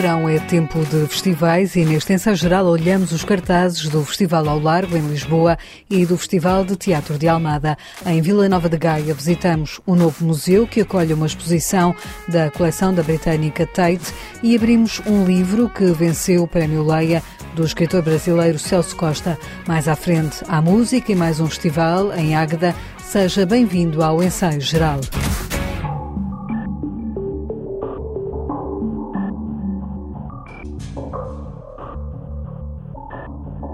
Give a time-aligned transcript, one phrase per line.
[0.00, 4.58] verão é tempo de festivais e neste ensaio geral olhamos os cartazes do Festival ao
[4.58, 5.58] Largo, em Lisboa,
[5.90, 7.76] e do Festival de Teatro de Almada.
[8.06, 11.94] Em Vila Nova de Gaia visitamos o novo museu que acolhe uma exposição
[12.26, 14.10] da coleção da britânica Tate
[14.42, 17.22] e abrimos um livro que venceu o Prémio Leia
[17.54, 19.38] do escritor brasileiro Celso Costa.
[19.68, 22.74] Mais à frente, há música e mais um festival em Águeda.
[23.04, 25.00] Seja bem-vindo ao ensaio geral.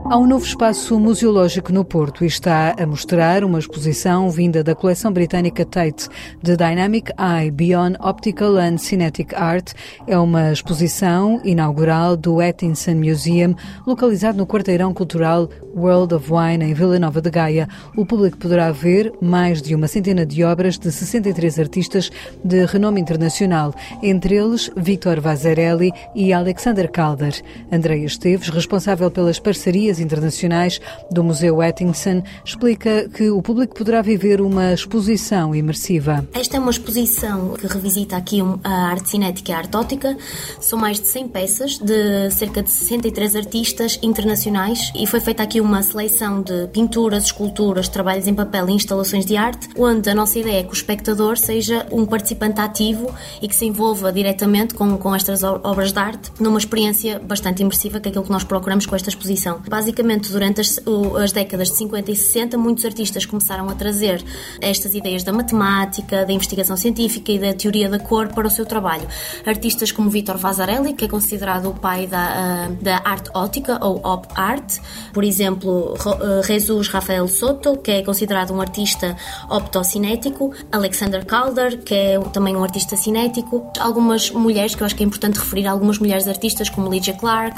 [0.08, 4.72] Há um novo espaço museológico no Porto e está a mostrar uma exposição vinda da
[4.72, 6.08] coleção britânica Tate
[6.40, 9.72] de Dynamic Eye Beyond Optical and Cinetic Art.
[10.06, 16.72] É uma exposição inaugural do Atkinson Museum, localizado no quarteirão cultural World of Wine, em
[16.72, 17.68] Vila Nova de Gaia.
[17.96, 22.12] O público poderá ver mais de uma centena de obras de 63 artistas
[22.44, 27.34] de renome internacional, entre eles Victor Vazarelli e Alexander Calder.
[27.72, 30.80] Andreia Esteves, responsável pelas parcerias internacionais
[31.10, 36.26] do Museu Atkinson, explica que o público poderá viver uma exposição imersiva.
[36.32, 40.16] Esta é uma exposição que revisita aqui a arte cinética e a arte ótica.
[40.60, 45.60] São mais de 100 peças de cerca de 63 artistas internacionais e foi feita aqui
[45.60, 50.38] uma seleção de pinturas, esculturas, trabalhos em papel e instalações de arte, onde a nossa
[50.38, 54.96] ideia é que o espectador seja um participante ativo e que se envolva diretamente com,
[54.98, 58.86] com estas obras de arte numa experiência bastante imersiva, que é aquilo que nós procuramos
[58.86, 60.80] com esta exposição basicamente, durante as,
[61.22, 64.24] as, décadas de 50 e 60, muitos artistas começaram a trazer
[64.60, 68.66] estas ideias da matemática, da investigação científica e da teoria da cor para o seu
[68.66, 69.06] trabalho.
[69.46, 74.26] Artistas como Vitor Vasarelli, que é considerado o pai da, da arte ótica, ou op
[74.34, 74.78] art,
[75.12, 79.16] por exemplo, eh, Jesus Rafael Soto, que é considerado um artista
[79.48, 85.04] optocinético, Alexander Calder, que é também um artista cinético, algumas mulheres, que eu acho que
[85.04, 87.56] é importante referir, algumas mulheres artistas como Lydia Clark,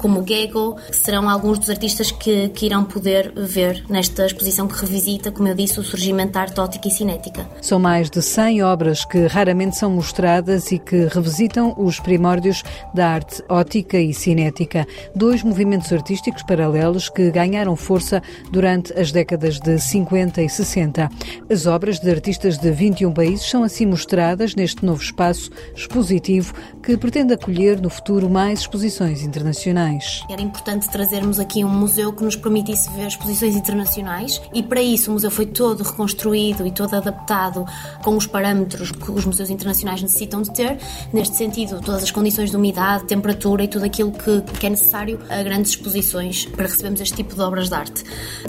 [0.00, 5.30] como Gego, serão alguns dos artistas que, que irão poder ver nesta exposição que revisita,
[5.30, 7.46] como eu disse, o surgimento da arte ótica e cinética.
[7.60, 12.62] São mais de 100 obras que raramente são mostradas e que revisitam os primórdios
[12.94, 19.60] da arte ótica e cinética, dois movimentos artísticos paralelos que ganharam força durante as décadas
[19.60, 21.10] de 50 e 60.
[21.50, 26.96] As obras de artistas de 21 países são assim mostradas neste novo espaço expositivo que
[26.96, 29.89] pretende acolher no futuro mais exposições internacionais.
[30.28, 35.10] Era importante trazermos aqui um museu que nos permitisse ver exposições internacionais e para isso
[35.10, 37.64] o museu foi todo reconstruído e todo adaptado
[38.02, 40.78] com os parâmetros que os museus internacionais necessitam de ter.
[41.12, 45.20] Neste sentido, todas as condições de umidade, temperatura e tudo aquilo que, que é necessário
[45.28, 48.04] a grandes exposições para recebermos este tipo de obras de arte.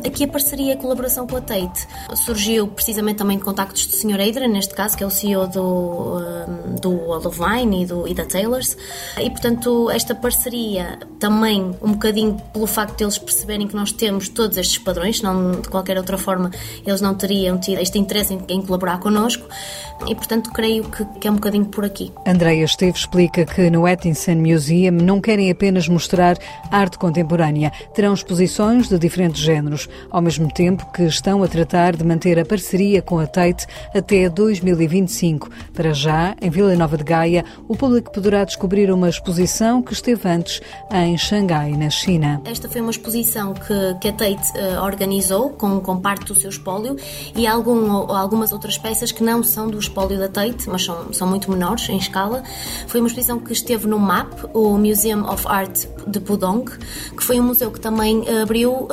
[0.06, 3.96] Aqui a parceria e a colaboração com a Tate surgiu precisamente também de contactos do
[3.96, 4.22] Sr.
[4.22, 6.92] Adrian, neste caso, que é o CEO do, hum, do
[7.30, 8.78] Wine e, do, e da Taylors.
[9.20, 11.31] E, portanto, esta parceria também
[11.82, 15.70] um bocadinho pelo facto de eles perceberem que nós temos todos estes padrões, senão de
[15.70, 16.52] qualquer outra forma
[16.86, 19.48] eles não teriam tido este interesse em, em colaborar connosco
[20.08, 22.12] e, portanto, creio que, que, é um bocadinho por aqui.
[22.26, 26.38] Andreia Esteve explica que no Atkinson Museum não querem apenas mostrar
[26.72, 32.04] arte contemporânea, terão exposições de diferentes géneros, ao mesmo tempo que estão a tratar de
[32.04, 35.50] manter a parceria com a Tate até 2025.
[35.74, 40.28] Para já, em Vila Nova de Gaia, o público poderá descobrir uma exposição que esteve
[40.28, 40.62] antes
[40.92, 42.42] em Xangai, na China.
[42.46, 46.50] Esta foi uma exposição que, que a Tate uh, organizou com, com parte do seu
[46.50, 46.96] espólio
[47.36, 51.28] e algum, algumas outras peças que não são do espólio da Tate, mas são, são
[51.28, 52.44] muito menores em escala.
[52.88, 56.70] Foi uma exposição que esteve no MAP, o Museum of Art de Pudong,
[57.16, 58.88] que foi um museu que também abriu uh,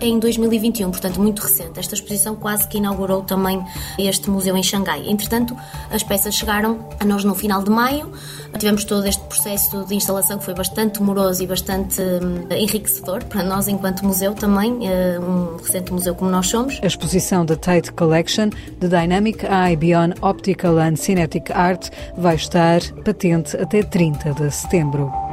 [0.00, 1.78] em 2021, portanto muito recente.
[1.78, 3.62] Esta exposição quase que inaugurou também
[3.98, 5.08] este museu em Xangai.
[5.08, 5.56] Entretanto,
[5.90, 8.10] as peças chegaram a nós no final de maio.
[8.58, 13.42] Tivemos todo este processo de instalação que foi bastante demoroso e bastante um, enriquecedor para
[13.44, 16.78] nós enquanto museu também, uh, um recente museu como nós somos.
[16.82, 22.80] A exposição da Tate Collection, The Dynamic Eye Beyond Optical and Cinetic Art, vai estar
[23.04, 25.29] patente até 30 de setembro.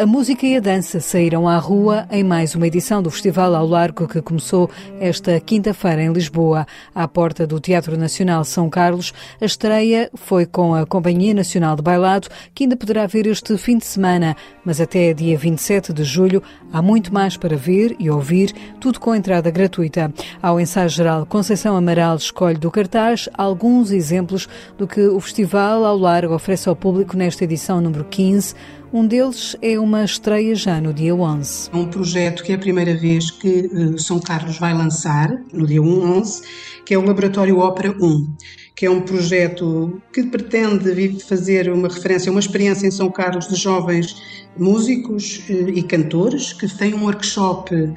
[0.00, 3.66] A música e a dança saíram à rua em mais uma edição do Festival ao
[3.66, 9.12] Largo que começou esta quinta-feira em Lisboa, à porta do Teatro Nacional São Carlos.
[9.38, 13.76] A estreia foi com a Companhia Nacional de Bailado, que ainda poderá ver este fim
[13.76, 16.42] de semana, mas até dia 27 de julho
[16.72, 20.10] há muito mais para ver e ouvir, tudo com entrada gratuita.
[20.40, 24.48] Ao ensaio geral, Conceição Amaral escolhe do cartaz alguns exemplos
[24.78, 28.54] do que o Festival ao Largo oferece ao público nesta edição número 15
[28.92, 31.70] Um deles é uma estreia já no dia 11.
[31.72, 35.80] Um projeto que é a primeira vez que uh, São Carlos vai lançar, no dia
[35.80, 36.42] 11,
[36.84, 38.36] que é o Laboratório Ópera 1
[38.80, 43.54] que é um projeto que pretende fazer uma referência, uma experiência em São Carlos de
[43.54, 44.16] jovens
[44.56, 47.92] músicos eh, e cantores, que têm um workshop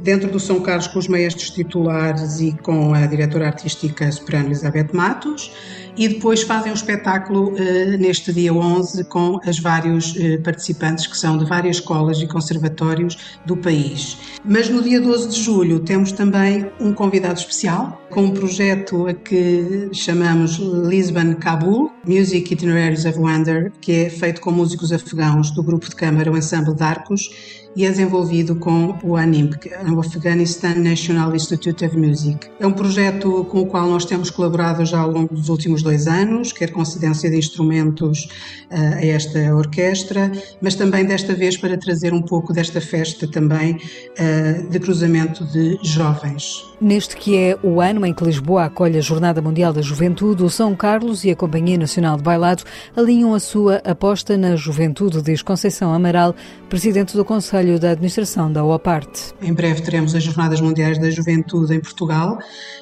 [0.00, 4.88] dentro do São Carlos com os maestros titulares e com a diretora artística soprano Elizabeth
[4.92, 5.50] Matos
[5.96, 11.16] e depois fazem um espetáculo uh, neste dia 11 com as vários uh, participantes que
[11.16, 14.18] são de várias escolas e conservatórios do país.
[14.44, 19.14] Mas no dia 12 de julho temos também um convidado especial com um projeto a
[19.14, 19.88] que
[20.26, 25.88] chamamos Lisbon Kabul, Music Itineraries of Wonder, que é feito com músicos afegãos do grupo
[25.88, 31.36] de câmara o Ensemble Arcos e é desenvolvido com o ANIM, é o Afghanistan National
[31.36, 32.48] Institute of Music.
[32.58, 36.06] É um projeto com o qual nós temos colaborado já ao longo dos últimos dois
[36.06, 38.24] anos, quer com cedência de instrumentos
[38.70, 43.74] uh, a esta orquestra, mas também desta vez para trazer um pouco desta festa também
[43.74, 46.64] uh, de cruzamento de jovens.
[46.80, 50.48] Neste que é o ano em que Lisboa acolhe a Jornada Mundial da Juventude, o
[50.48, 52.64] São Carlos e a Companhia Nacional de Bailado
[52.96, 56.34] alinham a sua aposta na juventude, diz Conceição Amaral,
[56.68, 59.34] presidente do Conselho da Administração da OAPARTE.
[59.42, 62.38] Em breve teremos as Jornadas Mundiais da Juventude em Portugal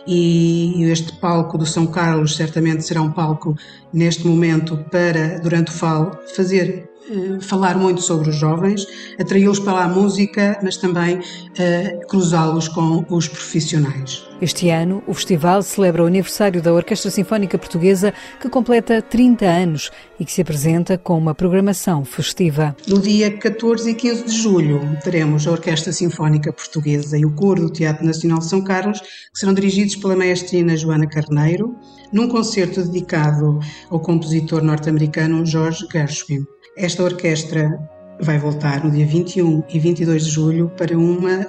[0.06, 3.56] e este palco do São Carlos certamente será um palco
[3.92, 6.93] neste momento para, durante o FAL, fazer
[7.40, 8.86] falar muito sobre os jovens,
[9.18, 14.24] atraí-los para a música, mas também uh, cruzá-los com os profissionais.
[14.40, 19.90] Este ano, o festival celebra o aniversário da Orquestra Sinfónica Portuguesa, que completa 30 anos
[20.18, 22.76] e que se apresenta com uma programação festiva.
[22.86, 27.62] No dia 14 e 15 de julho, teremos a Orquestra Sinfónica Portuguesa e o Coro
[27.62, 31.76] do Teatro Nacional de São Carlos, que serão dirigidos pela maestrina Joana Carneiro,
[32.12, 36.44] num concerto dedicado ao compositor norte-americano George Gershwin.
[36.76, 37.78] Esta orquestra
[38.20, 41.46] vai voltar no dia 21 e 22 de julho para uma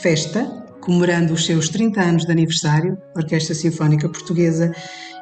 [0.00, 0.44] festa
[0.80, 2.96] comemorando os seus 30 anos de aniversário.
[3.14, 4.72] A Orquestra Sinfónica Portuguesa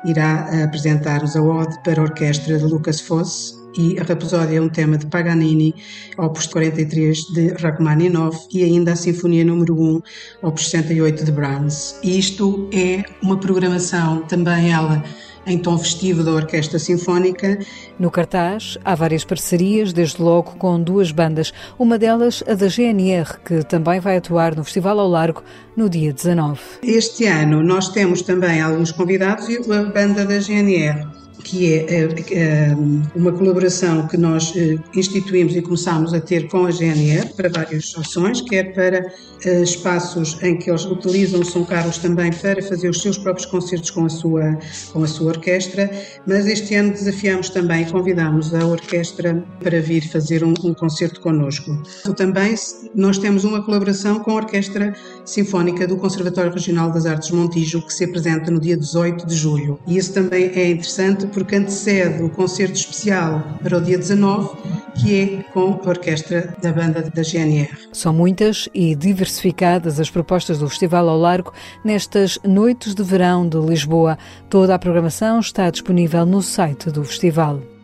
[0.05, 4.69] irá apresentar os Award para a orquestra de Lucas Fosse e a Rapsódia é um
[4.69, 5.75] tema de Paganini,
[6.17, 10.01] opus 43 de Rachmaninoff e ainda a Sinfonia número 1,
[10.43, 11.99] opus 68 de Brahms.
[12.03, 15.03] E isto é uma programação também ela
[15.47, 17.59] em tom festivo da Orquestra Sinfónica.
[17.99, 23.39] No cartaz há várias parcerias, desde logo com duas bandas, uma delas a da GNR,
[23.45, 25.43] que também vai atuar no Festival ao Largo
[25.77, 26.59] no dia 19.
[26.83, 32.09] Este ano nós temos também alguns convidados e a banda da GNR que é, é,
[32.33, 32.77] é
[33.15, 37.95] uma colaboração que nós eh, instituímos e começámos a ter com a GNR para várias
[37.97, 39.07] ações, quer para
[39.45, 43.91] eh, espaços em que eles utilizam São Carlos também para fazer os seus próprios concertos
[43.91, 44.59] com a sua,
[44.93, 45.91] com a sua orquestra,
[46.27, 51.71] mas este ano desafiamos também, convidamos a orquestra para vir fazer um, um concerto connosco.
[52.17, 52.55] Também
[52.95, 54.95] nós temos uma colaboração com a Orquestra
[55.25, 59.79] Sinfónica do Conservatório Regional das Artes Montijo, que se apresenta no dia 18 de julho.
[59.87, 64.57] E isso também é interessante porque antecede o concerto especial para o dia 19,
[65.01, 67.71] que é com a orquestra da banda da GNR.
[67.93, 71.53] São muitas e diversificadas as propostas do Festival ao Largo
[71.85, 74.19] nestas noites de verão de Lisboa.
[74.49, 77.76] Toda a programação está disponível no site do festival.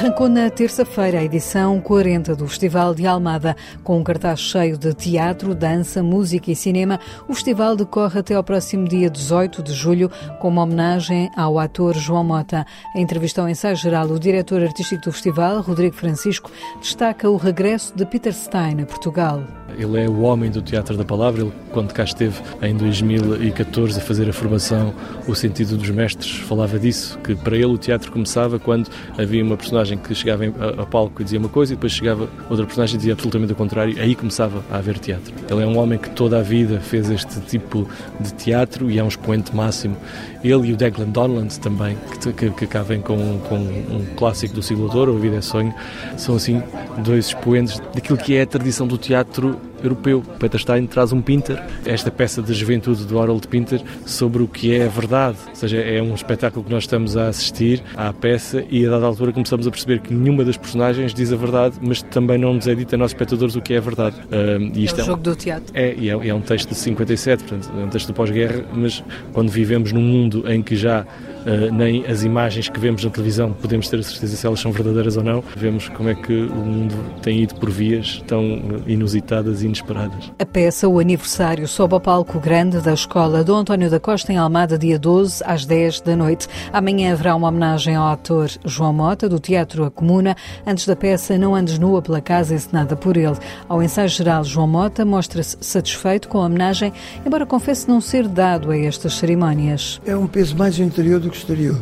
[0.00, 3.54] Arrancou na terça-feira a edição 40 do Festival de Almada,
[3.84, 6.98] com um cartaz cheio de teatro, dança, música e cinema.
[7.28, 11.94] O festival decorre até ao próximo dia 18 de julho, com uma homenagem ao ator
[11.94, 12.64] João Mota.
[12.96, 17.94] Em entrevista ao ensaio geral, o diretor artístico do festival, Rodrigo Francisco, destaca o regresso
[17.94, 19.42] de Peter Stein a Portugal.
[19.76, 21.42] Ele é o homem do teatro da palavra.
[21.42, 24.92] Ele, quando cá esteve em 2014 a fazer a formação
[25.28, 29.56] O Sentido dos Mestres, falava disso, que para ele o teatro começava quando havia uma
[29.56, 32.98] personagem que chegava a, palco e dizia uma coisa e depois chegava outra personagem e
[32.98, 34.00] dizia absolutamente o contrário.
[34.00, 35.32] Aí começava a haver teatro.
[35.48, 39.04] Ele é um homem que toda a vida fez este tipo de teatro e é
[39.04, 39.96] um expoente máximo.
[40.42, 44.54] Ele e o Declan Donland também, que, que, que cá vem com, com um clássico
[44.54, 45.74] do siglo de ouro, A Vida é Sonho,
[46.16, 46.62] são assim
[47.04, 50.22] dois expoentes daquilo que é a tradição do teatro europeu.
[50.38, 54.74] Peter Stein traz um Pinter, esta peça de juventude do Harold Pinter, sobre o que
[54.74, 55.36] é a verdade.
[55.48, 59.06] Ou seja, é um espetáculo que nós estamos a assistir à peça e a dada
[59.06, 62.66] altura começamos a perceber que nenhuma das personagens diz a verdade, mas também não nos
[62.66, 64.16] é dito a nós espectadores o que é a verdade.
[64.16, 65.72] Uh, e isto é um jogo do teatro.
[65.74, 69.02] É, e é, é um texto de 57, portanto, é um texto do pós-guerra, mas
[69.32, 71.06] quando vivemos num mundo em que já
[71.40, 74.70] Uh, nem as imagens que vemos na televisão podemos ter a certeza se elas são
[74.72, 75.42] verdadeiras ou não.
[75.56, 80.32] Vemos como é que o mundo tem ido por vias tão inusitadas e inesperadas.
[80.38, 84.36] A peça O Aniversário sobe ao palco grande da Escola Dom António da Costa em
[84.36, 86.48] Almada, dia 12, às 10 da noite.
[86.72, 90.36] Amanhã haverá uma homenagem ao ator João Mota, do Teatro A Comuna,
[90.66, 93.36] antes da peça Não Andes Nua pela Casa, encenada por ele.
[93.68, 96.92] Ao ensaio geral, João Mota mostra-se satisfeito com a homenagem,
[97.24, 100.00] embora confesse não ser dado a estas cerimónias.
[100.04, 101.78] É um peso mais interior do que exterior.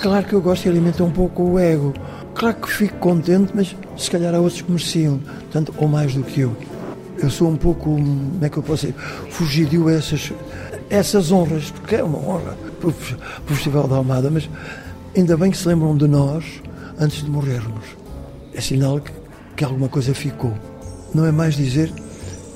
[0.00, 1.92] Claro que eu gosto de alimentar um pouco o ego.
[2.34, 5.20] Claro que fico contente, mas se calhar há outros que mereciam,
[5.50, 6.56] tanto ou mais do que eu.
[7.22, 8.98] Eu sou um pouco, como é que eu posso dizer,
[9.30, 10.32] fugidio a essas,
[10.88, 12.92] essas honras, porque é uma honra para o
[13.46, 14.48] Festival da Almada, mas
[15.16, 16.44] ainda bem que se lembram de nós
[16.98, 17.84] antes de morrermos.
[18.54, 19.12] É sinal que,
[19.56, 20.54] que alguma coisa ficou.
[21.14, 21.92] Não é mais dizer,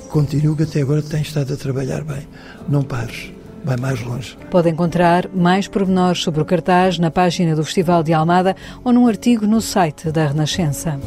[0.08, 2.26] continua que até agora tens estado a trabalhar bem,
[2.68, 4.36] não pares vai mais longe.
[4.50, 8.54] Pode encontrar mais pormenores sobre o cartaz na página do Festival de Almada
[8.84, 11.00] ou num artigo no site da Renascença.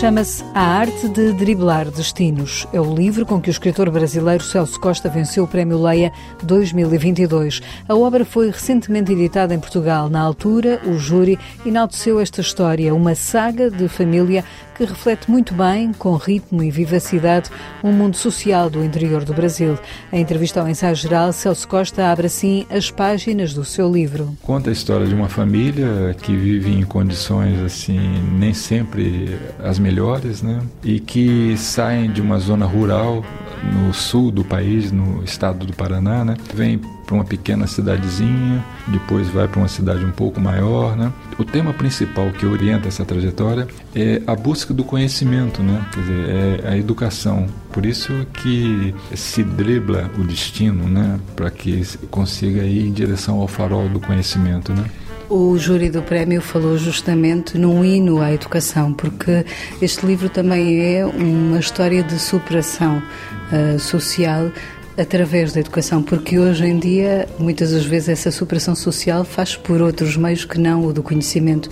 [0.00, 2.66] Chama-se A Arte de Driblar Destinos.
[2.72, 7.62] É o livro com que o escritor brasileiro Celso Costa venceu o Prémio Leia 2022.
[7.88, 10.10] A obra foi recentemente editada em Portugal.
[10.10, 15.92] Na altura, o júri enalteceu esta história, uma saga de família que reflete muito bem,
[15.92, 17.48] com ritmo e vivacidade,
[17.82, 19.78] um mundo social do interior do Brasil.
[20.12, 24.36] Em entrevista ao ensaio geral, Celso Costa abre assim as páginas do seu livro.
[24.42, 28.00] Conta a história de uma família que vive em condições assim
[28.36, 30.62] nem sempre as melhores, né?
[30.82, 33.22] E que saem de uma zona rural
[33.62, 36.36] no sul do país, no estado do Paraná, né?
[36.54, 41.12] Vem para uma pequena cidadezinha, depois vai para uma cidade um pouco maior, né?
[41.38, 45.84] O tema principal que orienta essa trajetória é a busca do conhecimento, né?
[45.92, 46.28] Quer dizer,
[46.64, 47.46] é a educação.
[47.70, 51.20] Por isso que se dribla o destino, né?
[51.36, 54.84] Para que consiga ir em direção ao farol do conhecimento, né?
[55.28, 59.44] O júri do prémio falou justamente num hino à educação, porque
[59.80, 63.02] este livro também é uma história de superação
[63.50, 64.52] uh, social
[64.98, 69.80] através da educação, porque hoje em dia, muitas das vezes, essa superação social faz por
[69.80, 71.70] outros meios que não o do conhecimento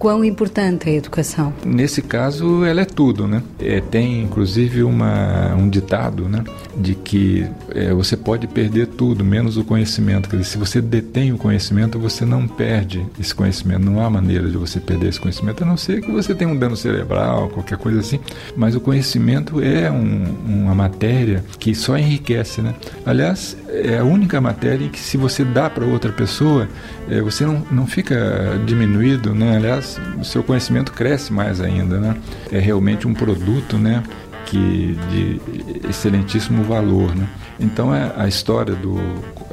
[0.00, 1.52] quão importante é a educação?
[1.62, 3.42] Nesse caso, ela é tudo, né?
[3.60, 6.42] É, tem inclusive uma, um ditado, né?
[6.74, 10.30] De que é, você pode perder tudo, menos o conhecimento.
[10.30, 13.84] Quer dizer, se você detém o conhecimento, você não perde esse conhecimento.
[13.84, 16.56] Não há maneira de você perder esse conhecimento, a não ser que você tenha um
[16.56, 18.18] dano cerebral, qualquer coisa assim.
[18.56, 22.74] Mas o conhecimento é um, uma matéria que só enriquece, né?
[23.04, 26.66] Aliás, é a única matéria em que se você dá para outra pessoa,
[27.10, 29.56] é, você não, não fica diminuído, né?
[29.56, 32.16] Aliás, o seu conhecimento cresce mais ainda, né?
[32.50, 34.02] É realmente um produto, né?
[34.46, 35.40] Que de
[35.88, 37.28] excelentíssimo valor, né?
[37.58, 38.98] Então é a história do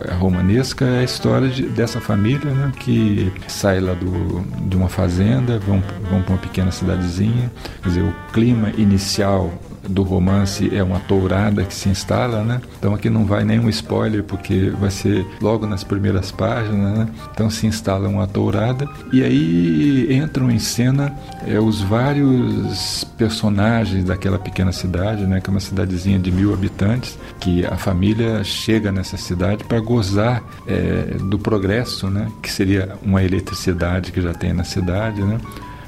[0.10, 2.72] a romanesca é a história de, dessa família, né?
[2.80, 7.52] Que sai lá do, de uma fazenda, vão, vão para uma pequena cidadezinha,
[7.82, 9.52] quer dizer, o clima inicial
[9.88, 12.62] do romance é uma tourada que se instala, né?
[12.78, 17.08] Então aqui não vai nenhum spoiler porque vai ser logo nas primeiras páginas, né?
[17.34, 21.14] Então se instala uma tourada e aí entram em cena
[21.46, 25.42] é, os vários personagens daquela pequena cidade, né?
[25.42, 30.44] Que é uma cidadezinha de mil habitantes, que a família chega nessa cidade para gozar
[30.68, 32.32] é, do progresso, né?
[32.42, 35.40] Que seria uma eletricidade que já tem na cidade, né?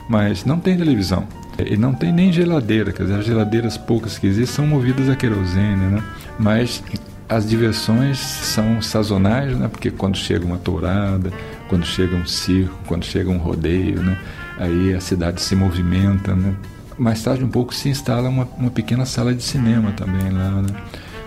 [0.09, 1.27] Mas não tem televisão.
[1.63, 5.15] E não tem nem geladeira, quer dizer, as geladeiras poucas que existem são movidas a
[5.15, 6.03] querosene, né?
[6.39, 6.83] Mas
[7.27, 9.67] as diversões são sazonais, né?
[9.67, 11.31] Porque quando chega uma tourada,
[11.67, 14.17] quando chega um circo, quando chega um rodeio, né?
[14.57, 16.55] Aí a cidade se movimenta, né?
[16.97, 20.69] Mais tarde um pouco se instala uma, uma pequena sala de cinema também lá, né?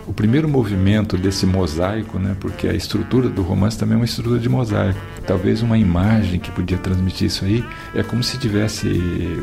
[0.06, 4.38] O primeiro movimento desse mosaico, né, porque a estrutura do romance também é uma estrutura
[4.38, 4.98] de mosaico.
[5.26, 8.88] Talvez uma imagem que podia transmitir isso aí é como se tivesse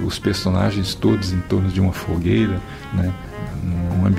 [0.05, 2.59] os personagens todos em torno de uma fogueira,
[2.93, 3.13] né,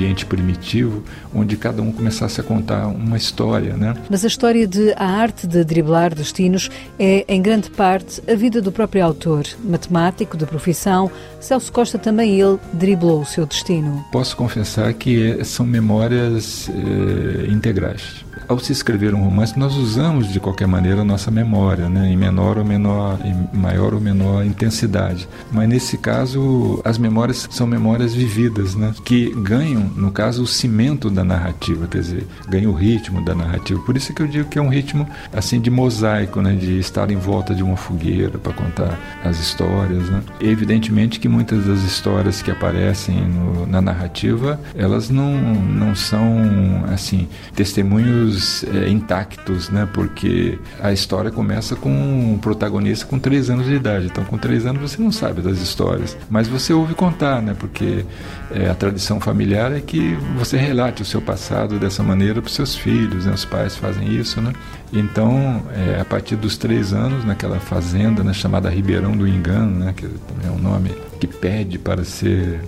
[0.00, 1.04] ambiente primitivo,
[1.34, 3.76] onde cada um começasse a contar uma história.
[3.76, 3.94] Né?
[4.08, 8.62] Mas a história de A Arte de Driblar Destinos é, em grande parte, a vida
[8.62, 9.44] do próprio autor.
[9.62, 14.02] Matemático de profissão, Celso Costa também ele driblou o seu destino.
[14.10, 20.26] Posso confessar que é, são memórias eh, integrais ao se escrever um romance, nós usamos
[20.26, 22.08] de qualquer maneira a nossa memória, né?
[22.08, 25.28] em menor ou menor, em maior ou menor intensidade.
[25.52, 28.92] Mas nesse caso, as memórias são memórias vividas, né?
[29.04, 33.80] que ganham, no caso, o cimento da narrativa, quer dizer, ganham o ritmo da narrativa.
[33.82, 36.52] Por isso que eu digo que é um ritmo assim de mosaico, né?
[36.52, 40.10] de estar em volta de uma fogueira para contar as histórias.
[40.10, 40.24] Né?
[40.40, 47.28] Evidentemente que muitas das histórias que aparecem no, na narrativa, elas não, não são assim
[47.54, 49.86] testemunhos todos é, intactos, né?
[49.92, 54.06] Porque a história começa com um protagonista com três anos de idade.
[54.06, 57.54] Então, com três anos você não sabe das histórias, mas você ouve contar, né?
[57.58, 58.04] Porque
[58.50, 62.54] é, a tradição familiar é que você relate o seu passado dessa maneira para os
[62.54, 63.32] seus filhos, né?
[63.32, 64.52] Os pais fazem isso, né?
[64.92, 69.94] Então, é, a partir dos três anos, naquela fazenda né, chamada Ribeirão do Engano, né,
[69.96, 72.60] que é um nome que pede para ser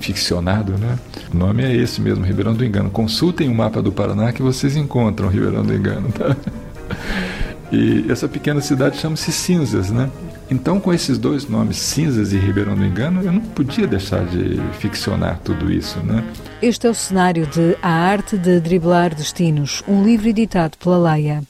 [0.00, 0.98] ficcionado, né?
[1.32, 2.90] O nome é esse mesmo, Ribeirão do Engano.
[2.90, 6.10] Consultem o mapa do Paraná que vocês encontram Ribeirão do Engano.
[6.12, 6.36] Tá?
[7.70, 10.08] E essa pequena cidade chama-se Cinzas, né?
[10.50, 14.58] Então, com esses dois nomes, Cinzas e Ribeirão do Engano, eu não podia deixar de
[14.78, 16.24] ficcionar tudo isso, né?
[16.62, 21.42] Este é o cenário de A Arte de Driblar Destinos, um livro editado pela Laia.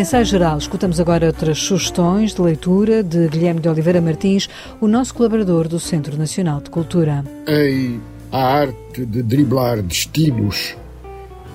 [0.00, 4.48] Ensaio geral, escutamos agora outras sugestões de leitura de Guilherme de Oliveira Martins,
[4.80, 7.22] o nosso colaborador do Centro Nacional de Cultura.
[7.46, 8.00] Em
[8.32, 10.74] A Arte de Driblar Destinos,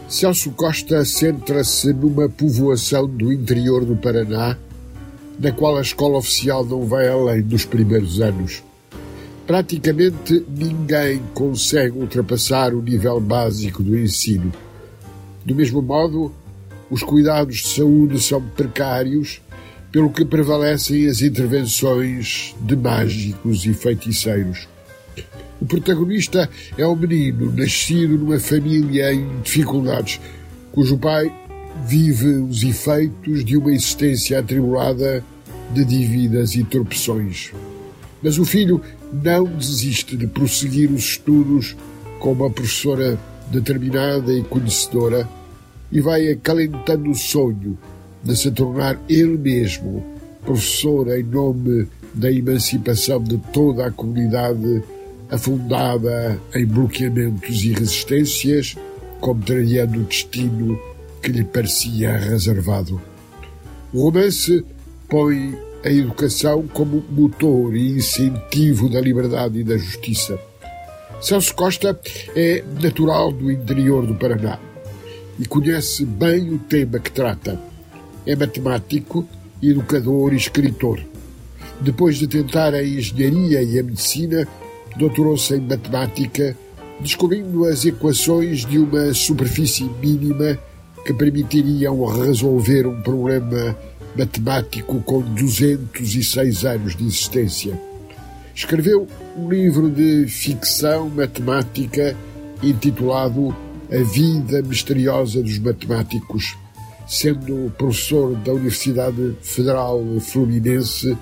[0.07, 4.55] Celso Costa centra-se numa povoação do interior do Paraná,
[5.39, 8.63] na qual a escola oficial não vai além dos primeiros anos.
[9.47, 14.51] Praticamente ninguém consegue ultrapassar o nível básico do ensino.
[15.43, 16.31] Do mesmo modo,
[16.89, 19.42] os cuidados de saúde são precários,
[19.92, 24.68] pelo que prevalecem as intervenções de mágicos e feiticeiros.
[25.62, 30.20] O protagonista é um menino nascido numa família em dificuldades,
[30.72, 31.34] cujo pai
[31.88, 35.24] vive os efeitos de uma existência atribulada
[35.72, 37.54] de dívidas e torpeções.
[38.22, 41.75] Mas o filho não desiste de prosseguir os estudos
[42.20, 43.18] com uma professora
[43.51, 45.27] determinada e conhecedora
[45.92, 47.77] e vai acalentando o sonho
[48.24, 50.15] de se tornar ele mesmo
[50.46, 54.84] professor em nome da emancipação de toda a comunidade
[55.30, 58.77] afundada em bloqueamentos e resistências,
[59.20, 60.80] contrariando o destino
[61.22, 63.01] que lhe parecia reservado.
[63.92, 64.63] O romance
[65.10, 70.39] põe a educação como motor e incentivo da liberdade e da justiça.
[71.21, 72.00] Celso Costa
[72.36, 74.60] é natural do interior do Paraná
[75.39, 77.60] e conhece bem o tema que trata.
[78.26, 79.28] É matemático,
[79.62, 81.02] educador e escritor.
[81.82, 84.48] Depois de tentar a engenharia e a medicina,
[84.95, 86.56] doutorou-se em matemática,
[87.00, 90.58] descobrindo as equações de uma superfície mínima
[91.06, 93.76] que permitiriam resolver um problema
[94.17, 97.80] matemático com 206 anos de existência.
[98.56, 99.06] Escreveu
[99.38, 102.15] um livro de ficção matemática
[102.63, 103.54] intitulado
[103.91, 106.58] a vida misteriosa dos matemáticos,
[107.08, 111.17] sendo professor da Universidade Federal Fluminense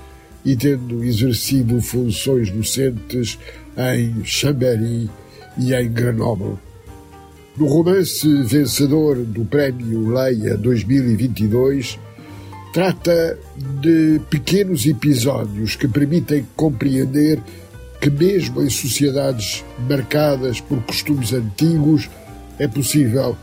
[0.46, 3.38] e tendo exercido funções docentes
[3.78, 5.10] em Chambéry
[5.58, 6.58] e em Grenoble.
[7.56, 12.00] No romance vencedor do Prémio Leia 2022,
[12.74, 13.38] trata
[13.80, 17.40] de pequenos episódios que permitem compreender
[18.02, 22.10] que, mesmo em sociedades marcadas por costumes antigos,
[22.64, 23.36] é possível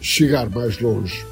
[0.00, 1.24] chegar mais longe.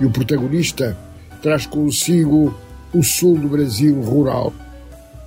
[0.00, 0.98] E o protagonista
[1.40, 2.52] traz consigo
[2.92, 4.52] o sul do Brasil rural,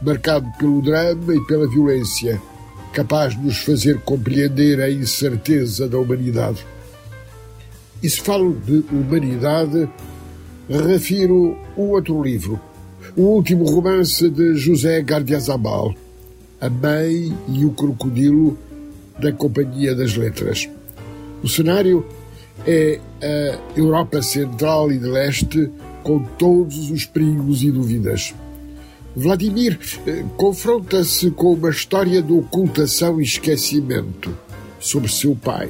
[0.01, 2.41] marcado pelo drama e pela violência,
[2.91, 6.65] capaz de nos fazer compreender a incerteza da humanidade.
[8.03, 9.87] E se falo de humanidade,
[10.69, 12.59] refiro um outro livro,
[13.15, 15.95] o último romance de José Gardiazabal,
[16.59, 18.57] A Mãe e o Crocodilo,
[19.17, 20.69] da Companhia das Letras.
[21.41, 22.05] O cenário
[22.67, 25.71] é a Europa Central e de Leste,
[26.03, 28.33] com todos os perigos e dúvidas.
[29.15, 34.35] Vladimir eh, confronta-se com uma história de ocultação e esquecimento
[34.79, 35.69] sobre seu pai.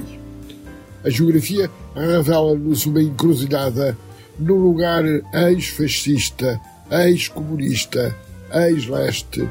[1.04, 3.98] A geografia revela-nos uma encruzilhada
[4.38, 5.04] num lugar
[5.34, 6.60] ex-fascista,
[6.92, 8.16] ex-comunista,
[8.54, 9.48] ex-leste,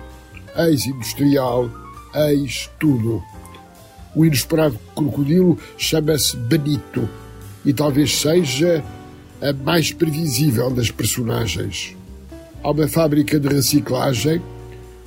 [0.57, 1.71] ex-industrial,
[2.15, 3.23] ex-tudo.
[4.15, 7.09] O inesperado crocodilo chama-se Benito
[7.65, 8.83] e talvez seja
[9.41, 11.97] a mais previsível das personagens.
[12.63, 14.43] Há uma fábrica de reciclagem,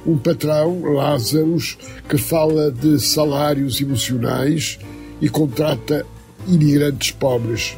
[0.05, 4.79] um patrão, Lázaros, que fala de salários emocionais
[5.21, 6.05] e contrata
[6.47, 7.77] imigrantes pobres.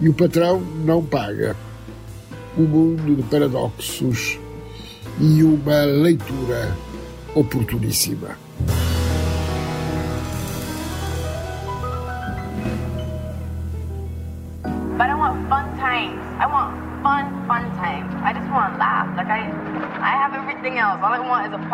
[0.00, 1.56] E o patrão não paga.
[2.58, 4.38] Um mundo de paradoxos
[5.20, 6.74] e uma leitura
[7.34, 8.38] oportuníssima.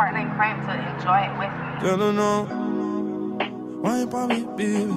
[0.03, 1.81] Partner in crime to enjoy it with me.
[1.81, 2.39] Girl, don't know.
[3.83, 4.93] Wine for me, baby.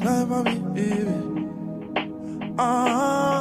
[0.00, 1.14] Climb for me, baby.
[2.58, 3.37] Ah.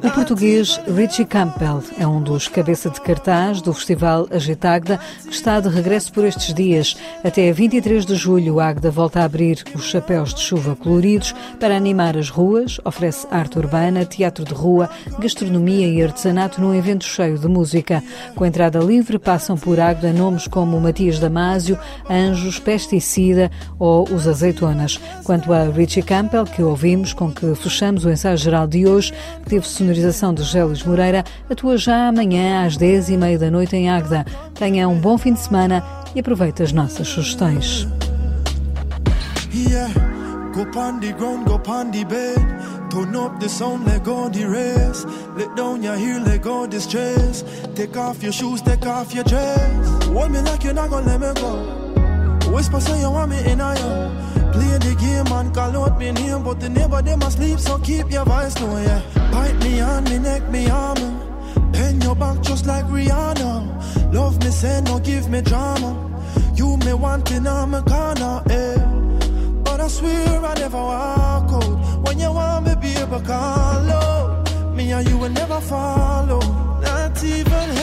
[0.00, 5.58] O português Richie Campbell é um dos cabeça de cartaz do Festival Agitagda, que está
[5.58, 6.96] de regresso por estes dias.
[7.24, 11.76] Até 23 de julho, a Agda volta a abrir os chapéus de chuva coloridos para
[11.76, 17.36] animar as ruas, oferece arte urbana, teatro de rua, gastronomia e artesanato num evento cheio
[17.36, 18.00] de música.
[18.36, 21.76] Com entrada livre, passam por Agda nomes como Matias Damásio,
[22.08, 25.00] Anjos, Pesticida ou Os Azeitonas.
[25.24, 29.50] Quanto a Richie Campbell, que ouvimos, com que fechamos o ensaio geral de hoje, que
[29.50, 33.88] teve sonorização de Gélis Moreira, atua já amanhã às 10 e meia da noite em
[33.88, 34.26] Águeda.
[34.54, 35.82] Tenha um bom fim de semana
[36.14, 37.88] e aproveite as nossas sugestões.
[39.54, 39.90] Yeah,
[40.52, 41.58] go ground, go
[42.04, 42.38] bed.
[42.90, 45.06] Turn up the sound, let go the.
[45.36, 47.44] Let down your heel, let go the stress.
[47.74, 50.04] Take off your shoes, take off your dress.
[50.04, 52.52] Hold me like you're not gonna let me go.
[52.52, 54.27] Whisper say you want me in a.
[54.58, 58.10] Play the game and call out me name, but the neighbor them asleep, so keep
[58.10, 59.00] your voice low, yeah.
[59.30, 60.98] Bite me on me neck, me arm.
[61.70, 64.12] Bend your back just like Rihanna.
[64.12, 65.90] Love me, say no, give me drama.
[66.56, 68.78] You me wanting on my corner, eh.
[69.62, 72.04] But I swear I never walk out.
[72.04, 74.74] When you want me, baby, call out.
[74.74, 76.40] Me and you will never follow.
[76.80, 77.77] Not even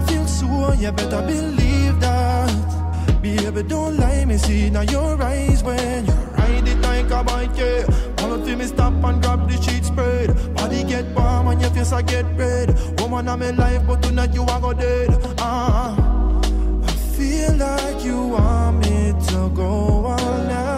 [0.00, 3.22] you feel so, you better believe that.
[3.22, 7.50] Baby, don't lie, me see now your eyes when you ride it like a bike,
[7.56, 7.84] yeah.
[8.16, 10.28] Follow to me, stop and grab the sheet spread.
[10.54, 12.68] Body get warm and your face I get red.
[13.00, 15.10] Woman, I'm in life, but tonight you are go dead.
[15.38, 20.69] Ah, uh, I feel like you want me to go all night.